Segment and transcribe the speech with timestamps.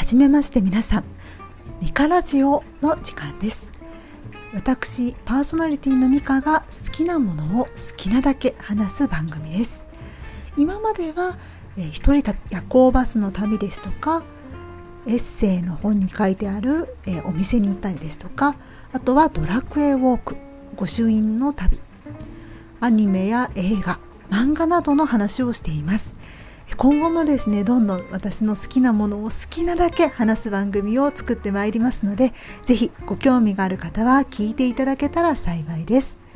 [0.00, 1.04] はじめまして皆さん
[1.82, 3.70] ミカラジオの時間です。
[4.54, 9.86] 私パーソナリティのミカが好きなものを好きなだけ話す番組です。
[10.56, 11.36] 今までは、
[11.76, 14.22] えー、一人夜行バスの旅ですとか
[15.06, 18.56] エッセイの本に書いてある、えー、お店に行ったりですとか
[18.94, 20.38] あとはドラクエウォーク
[20.76, 21.78] 御朱印の旅。
[22.80, 26.18] アニメや映画漫画などの話をしています。
[26.76, 32.32] 今後もですねどんどん私の好きなものを好きなだけ話す番組を作ってまいりますので
[32.64, 36.29] 是非ご興味がある方は聞いていただけたら幸いです。